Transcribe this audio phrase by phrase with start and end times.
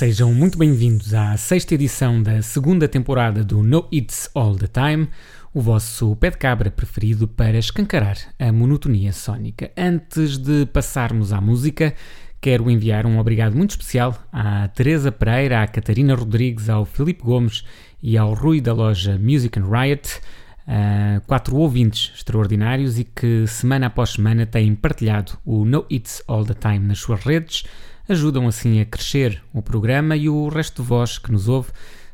[0.00, 5.10] Sejam muito bem-vindos à sexta edição da segunda temporada do No It's All the Time,
[5.52, 9.70] o vosso pé de cabra preferido para escancarar a monotonia sónica.
[9.76, 11.94] Antes de passarmos à música,
[12.40, 17.62] quero enviar um obrigado muito especial à Teresa Pereira, à Catarina Rodrigues, ao Filipe Gomes
[18.02, 20.18] e ao Rui da loja Music and Riot,
[20.66, 26.46] uh, quatro ouvintes extraordinários e que semana após semana têm partilhado o No It's All
[26.46, 27.64] the Time nas suas redes
[28.10, 31.70] ajudam assim a crescer o programa e o resto de vós que nos ouve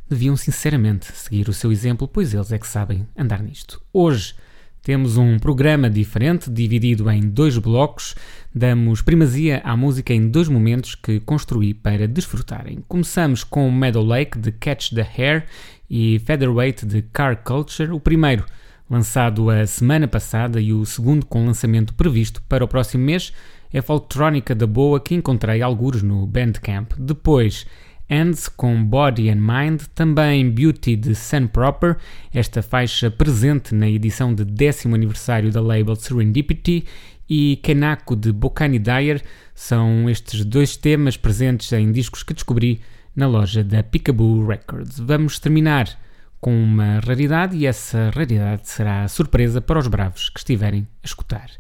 [0.07, 3.81] deviam sinceramente seguir o seu exemplo, pois eles é que sabem andar nisto.
[3.95, 4.35] Hoje
[4.83, 8.15] temos um programa diferente, dividido em dois blocos.
[8.55, 12.85] Damos primazia à música em dois momentos que construí para desfrutarem.
[12.87, 15.47] Começamos com Meadow Lake de Catch the Hair
[15.89, 18.45] e Featherweight de Car Culture, o primeiro
[18.89, 23.33] lançado a semana passada e o segundo com lançamento previsto para o próximo mês
[23.77, 26.93] é a folktrónica da boa que encontrei algures no Bandcamp.
[26.99, 27.67] Depois,
[28.09, 31.99] Ends com Body and Mind, também Beauty de Sun Proper,
[32.33, 36.87] esta faixa presente na edição de décimo aniversário da label Serendipity,
[37.29, 39.23] e Kanako de Bokani Dyer,
[39.55, 42.81] são estes dois temas presentes em discos que descobri
[43.15, 44.99] na loja da Peekaboo Records.
[44.99, 45.99] Vamos terminar
[46.47, 51.51] com uma raridade e essa raridade será surpresa para os bravos que estiverem a escutar.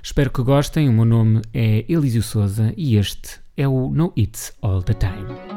[0.00, 0.88] Espero que gostem.
[0.88, 5.55] O meu nome é Elísio Souza e este é o No It's All the Time.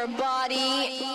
[0.00, 1.09] your body.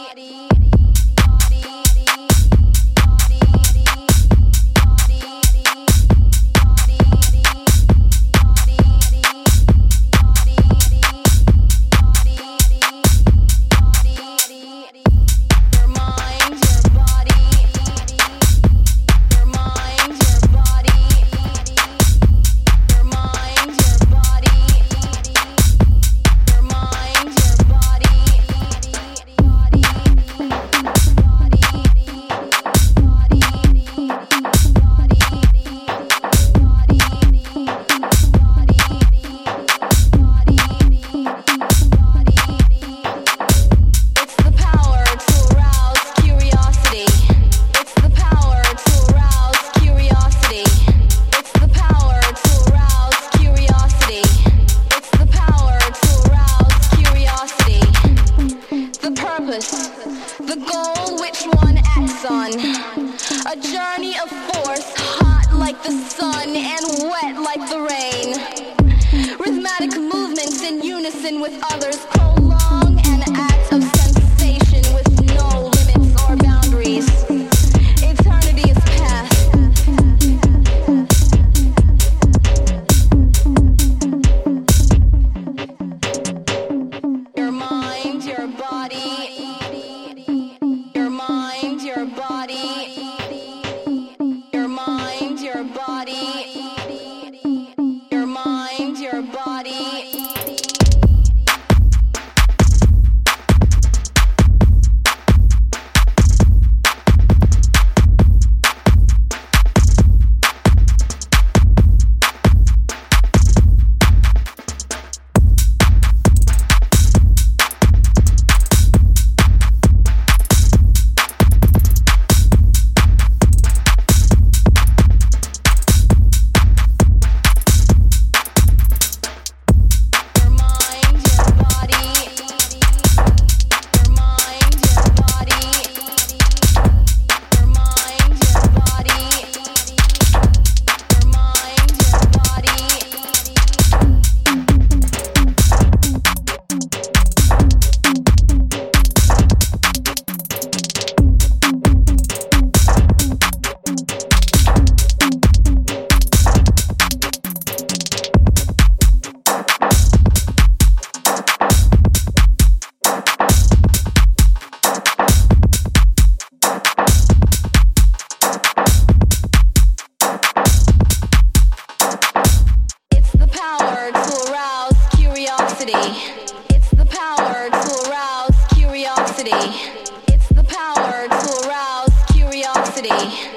[182.96, 183.55] City.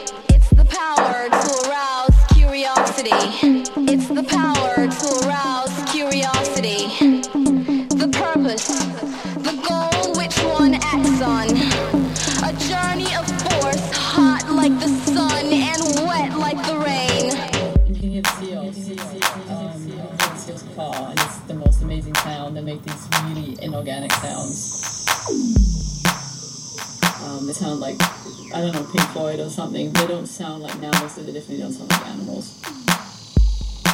[29.18, 32.62] Floyd or something, they don't sound like mammals, so they definitely don't sound like animals.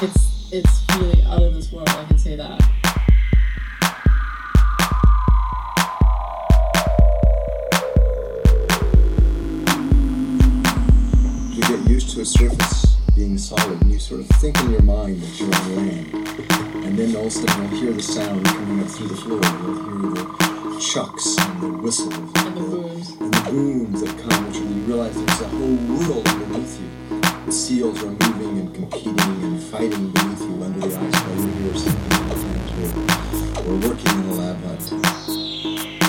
[0.02, 2.60] It's it's really out of this world, I can say that.
[11.54, 14.82] You get used to a surface being solid and you sort of think in your
[14.82, 16.84] mind that you're rolling.
[16.84, 19.40] And then all of a sudden you'll hear the sound coming up through the floor,
[19.40, 22.12] you'll hear the chucks and the whistle
[23.50, 26.88] booms that come, which when you realize there's a whole world underneath you.
[27.46, 31.52] The seals are moving and competing and fighting beneath you under the ice while you
[31.52, 32.44] hear something else.
[33.66, 36.03] We're working in a lab hut.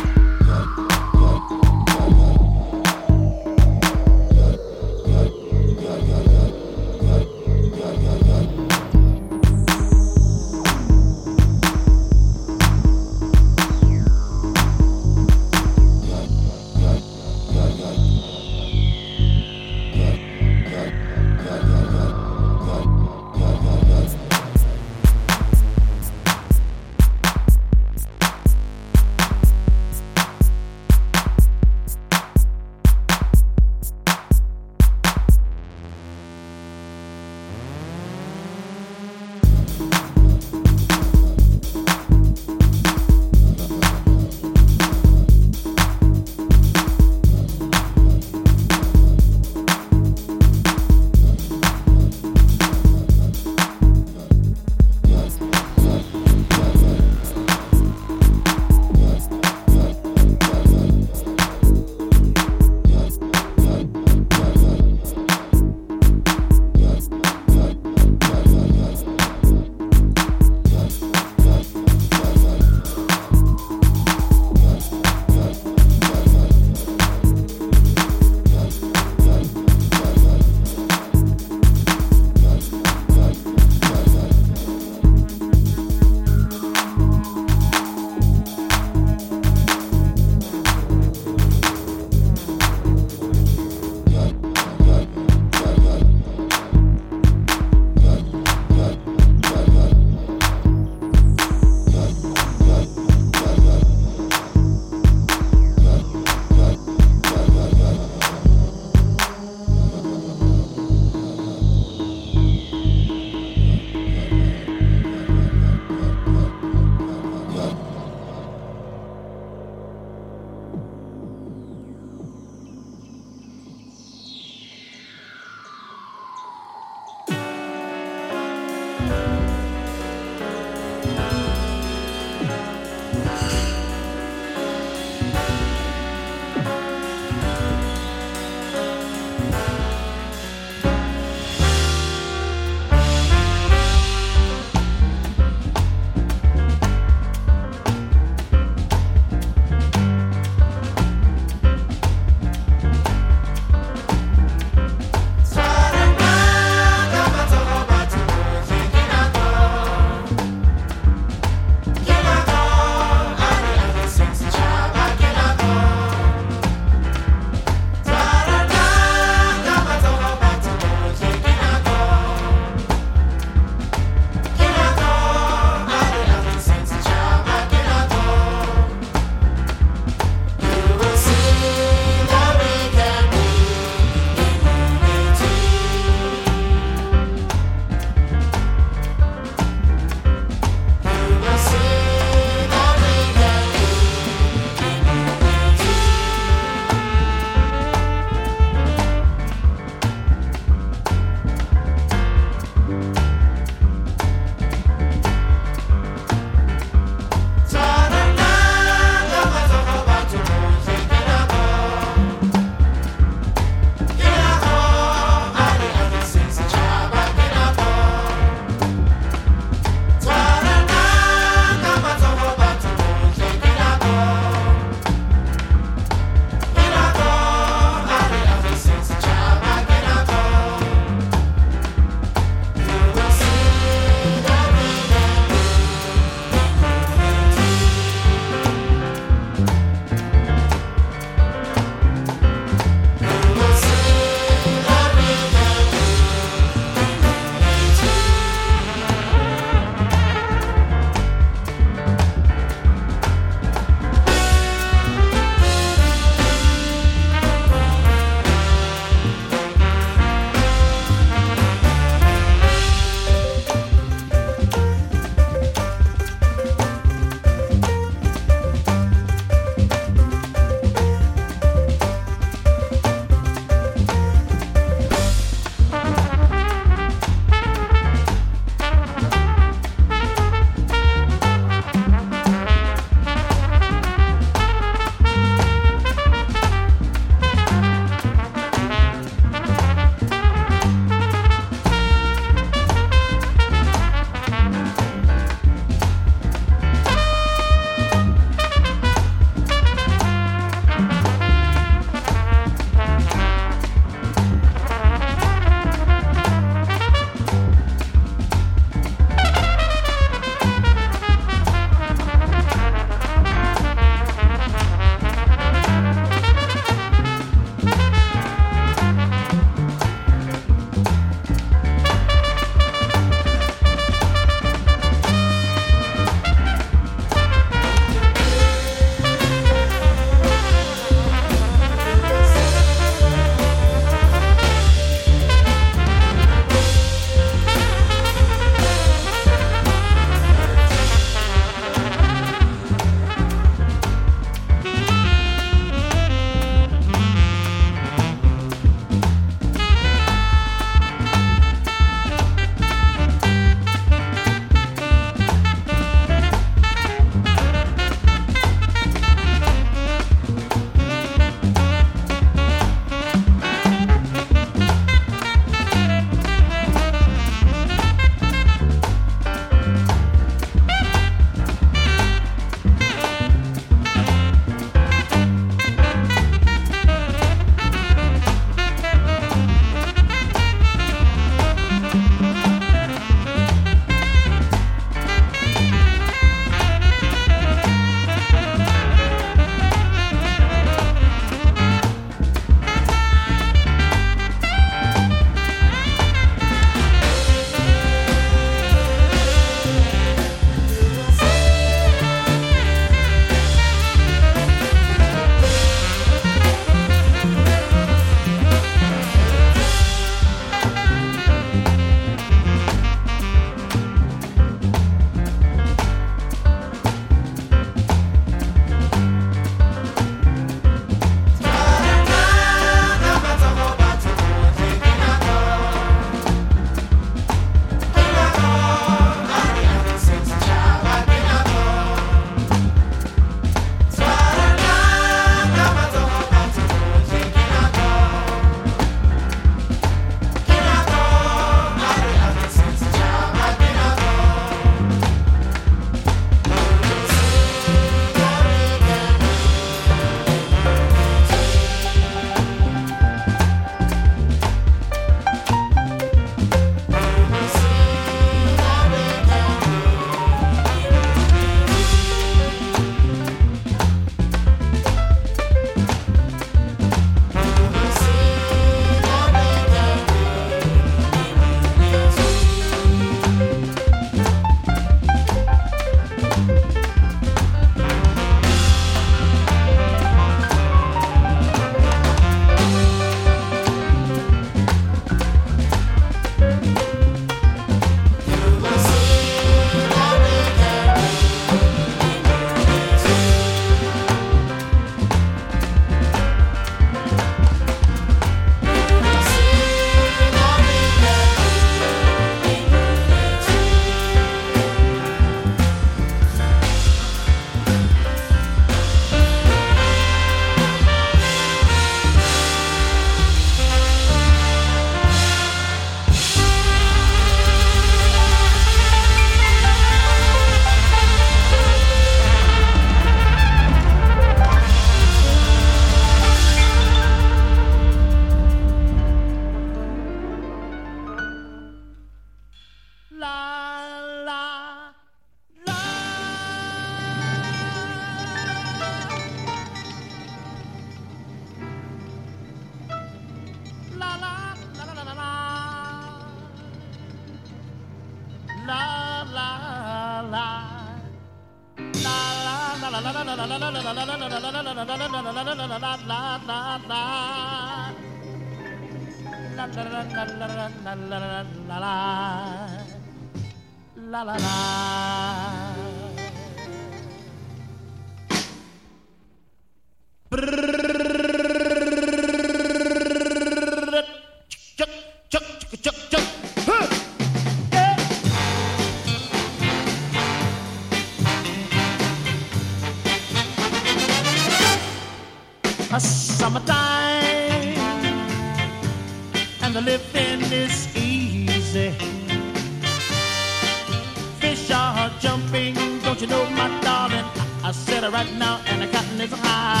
[595.52, 597.44] jumping, don't you know, my darling?
[597.84, 600.00] I, I said it right now, and the cotton is high.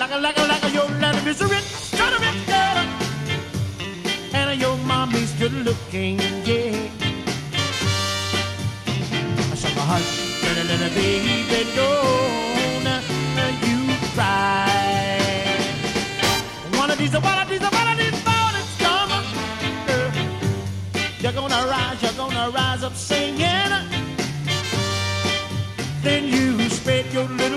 [0.00, 2.88] Like a, like a, like a, your daddy is a rich, kind of rich daddy.
[4.34, 6.90] And your mommy's good looking, yeah.
[9.62, 10.10] So hush,
[10.42, 11.36] little, little baby,
[11.76, 13.06] don't
[13.68, 13.78] you
[14.14, 15.46] cry.
[16.80, 17.75] One of these, one of these,
[21.56, 23.40] gonna rise, you're gonna rise up singing.
[26.02, 27.55] Then you spread your little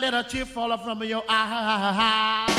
[0.00, 2.57] let a tear fall from your eye.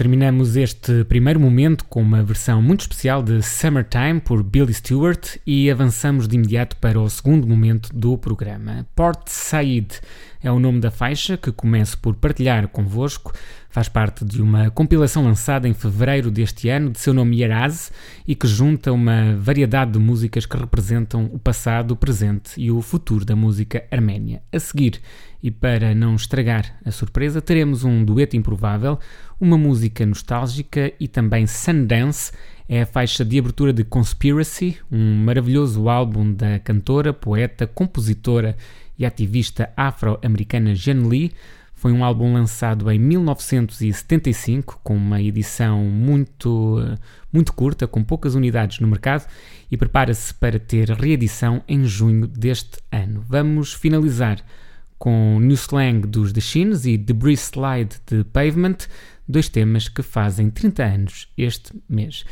[0.00, 5.70] Terminamos este primeiro momento com uma versão muito especial de Summertime por Billy Stewart e
[5.70, 8.86] avançamos de imediato para o segundo momento do programa.
[8.96, 10.00] Port Said
[10.42, 13.30] é o nome da faixa que começo por partilhar convosco.
[13.68, 17.92] Faz parte de uma compilação lançada em fevereiro deste ano, de seu nome Yaraz,
[18.26, 22.80] e que junta uma variedade de músicas que representam o passado, o presente e o
[22.80, 24.42] futuro da música arménia.
[24.50, 25.00] A seguir,
[25.42, 28.98] e para não estragar a surpresa, teremos um dueto improvável,
[29.40, 32.32] uma música nostálgica e também Sundance
[32.68, 38.56] é a faixa de abertura de Conspiracy, um maravilhoso álbum da cantora, poeta, compositora
[38.96, 41.32] e ativista afro-americana Jen Lee.
[41.74, 46.78] Foi um álbum lançado em 1975, com uma edição muito,
[47.32, 49.26] muito curta, com poucas unidades no mercado,
[49.68, 53.24] e prepara-se para ter reedição em junho deste ano.
[53.26, 54.44] Vamos finalizar
[55.00, 58.76] com New Slang dos The Shins e Debris Slide de Pavement,
[59.26, 62.22] dois temas que fazem 30 anos este mês.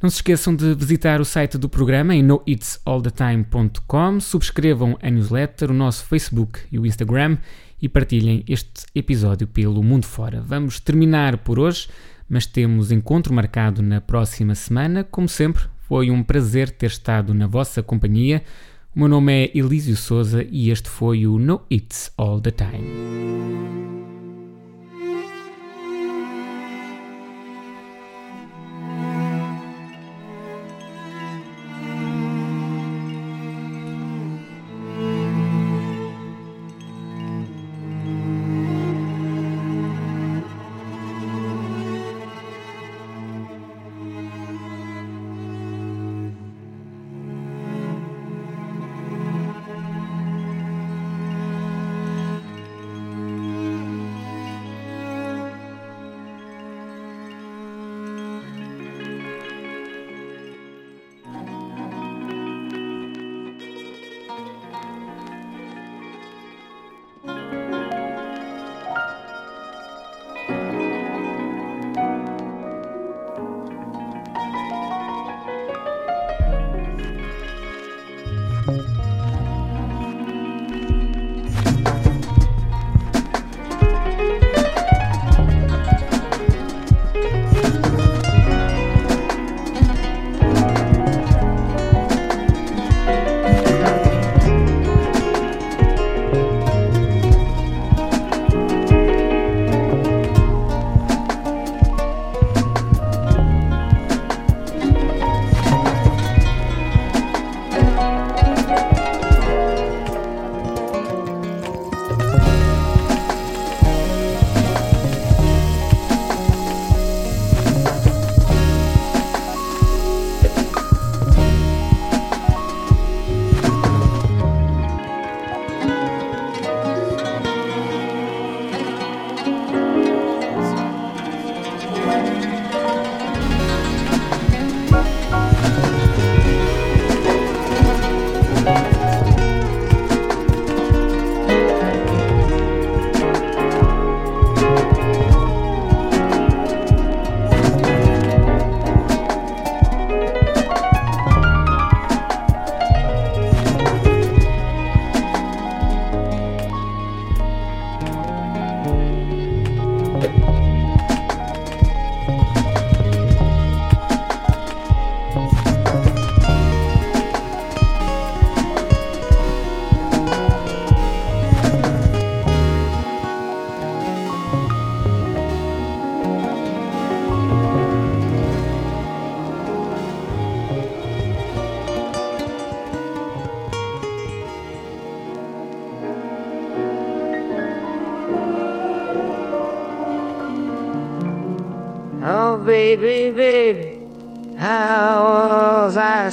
[0.00, 5.74] Não se esqueçam de visitar o site do programa em noitsallthetime.com, subscrevam a newsletter, o
[5.74, 7.36] nosso Facebook e o Instagram
[7.82, 10.40] e partilhem este episódio pelo mundo fora.
[10.40, 11.88] Vamos terminar por hoje,
[12.28, 15.02] mas temos encontro marcado na próxima semana.
[15.02, 18.44] Como sempre, foi um prazer ter estado na vossa companhia.
[18.98, 22.82] O meu nome é Elísio Souza e este foi o No It's All the Time.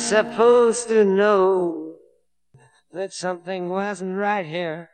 [0.05, 1.95] Supposed to know
[2.91, 4.91] that something wasn't right here?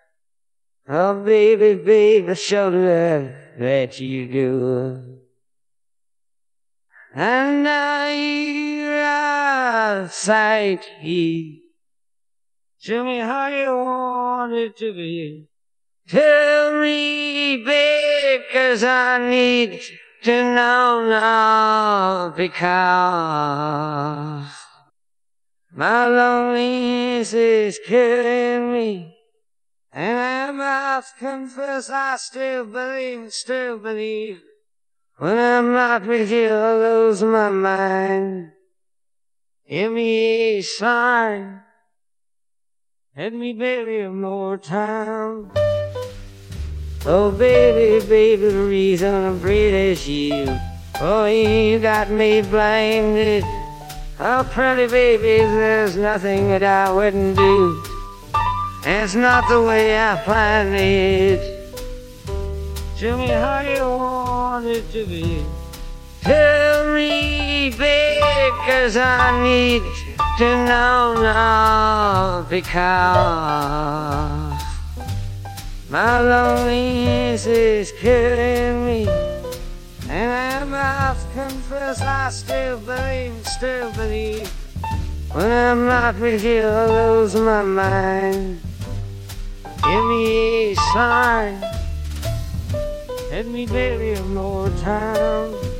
[0.88, 5.18] Oh, baby, baby, show love that you do.
[7.14, 10.86] And now you're sight.
[12.82, 15.50] Tell me how you want it to be.
[16.08, 19.82] Tell me, baby, cause I need
[20.24, 24.61] to know now because
[25.74, 29.18] my loneliness is killing me.
[29.94, 34.42] And I must confess I still believe, still believe
[35.18, 38.52] When I'm not with you, I lose my mind.
[39.70, 41.62] Give me a sign.
[43.16, 45.52] Let me baby more time.
[47.06, 50.46] Oh baby, baby, the reason I'm breathe is you.
[51.00, 53.44] Oh, you got me blinded.
[54.24, 57.84] Oh, pretty baby, there's nothing that I wouldn't do.
[58.86, 61.42] It's not the way I planned it.
[63.00, 65.44] Tell me how you want it to be.
[66.22, 68.22] Tell me, baby,
[68.68, 69.82] cause I need
[70.38, 72.78] to know now because
[75.90, 79.08] my loneliness is killing me.
[80.10, 84.50] And I must confess I still believe, When
[85.38, 88.60] I'm not with you, I lose my mind.
[89.84, 91.62] Give me a sign.
[93.30, 95.71] Let me baby one more time.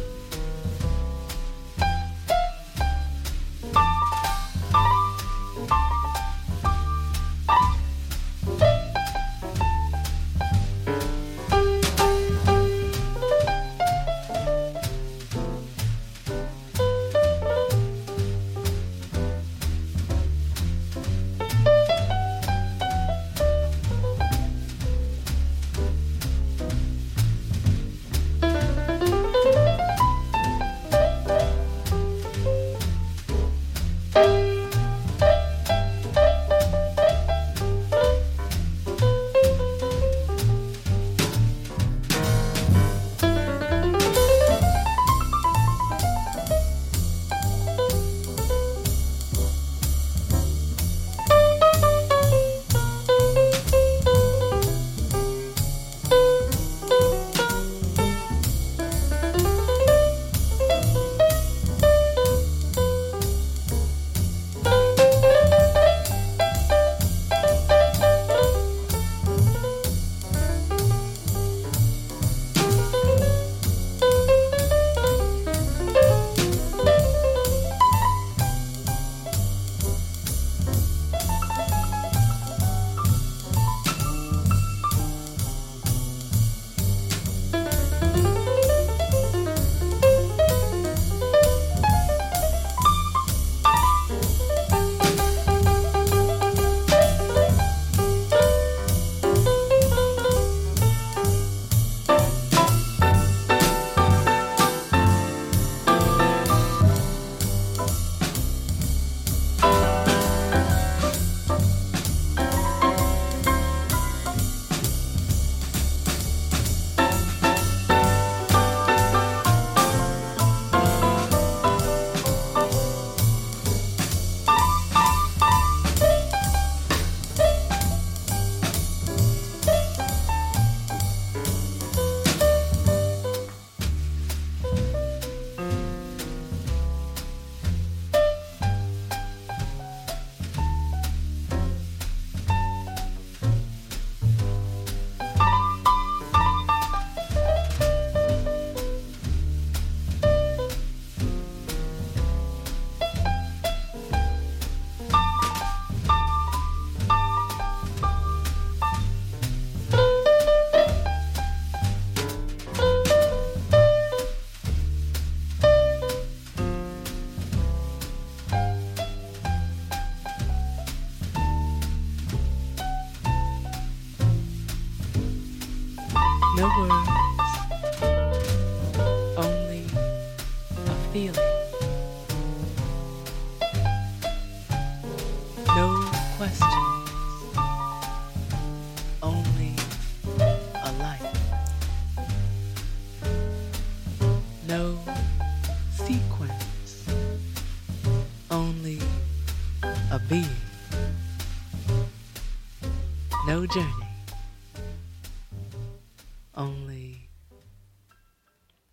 [206.56, 207.30] Only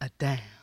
[0.00, 0.57] a dance.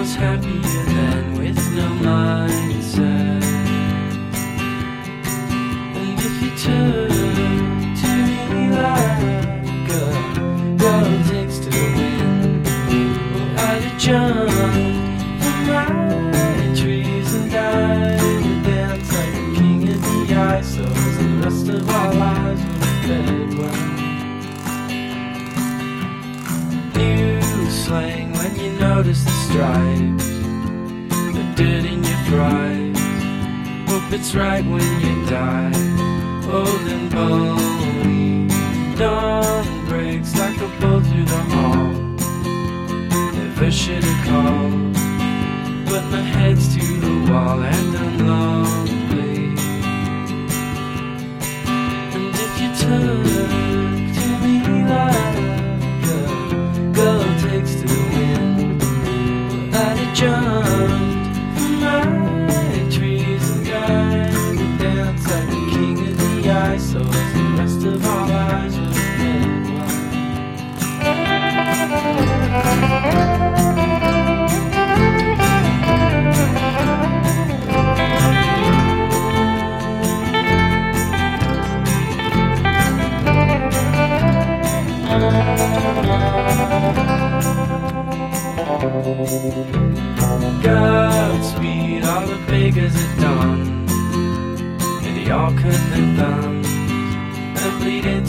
[0.00, 3.19] was happier than with no mindset.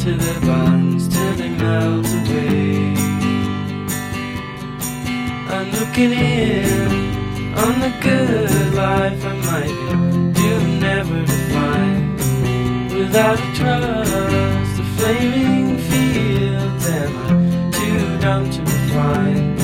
[0.02, 2.96] to the vines till they melt away.
[5.48, 12.18] I'm looking in on the good life I might be doomed never to find.
[12.98, 19.60] Without a trust, the flaming fields am I too dumb to refine.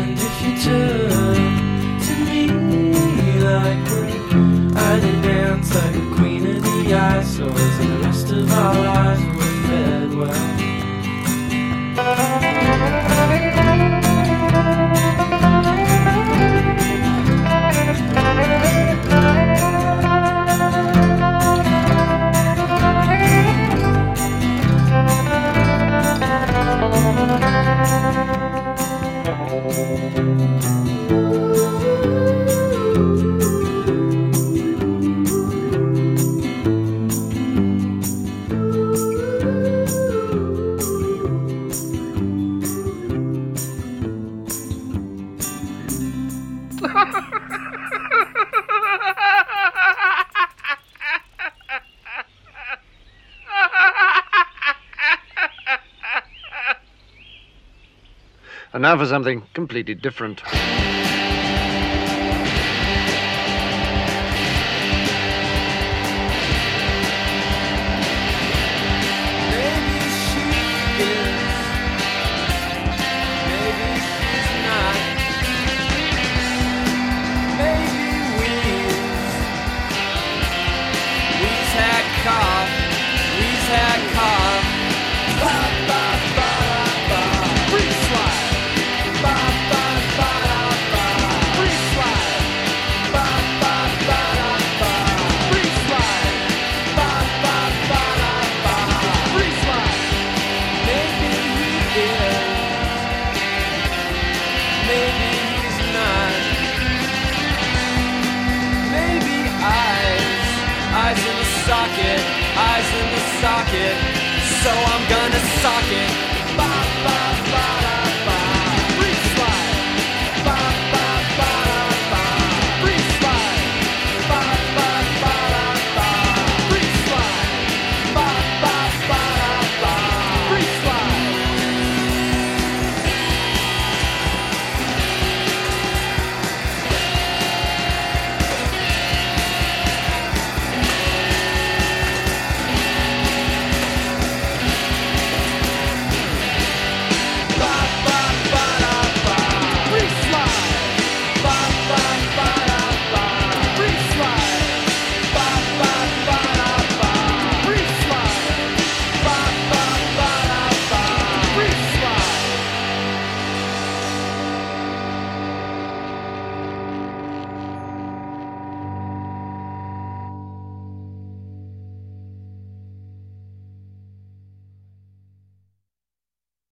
[0.00, 1.28] And if you took
[2.06, 2.42] to me
[3.44, 8.74] like rain, I'd dance like a queen of the ice, so the rest of our
[8.74, 9.37] lives
[10.18, 10.57] well.
[58.78, 60.40] And now for something completely different.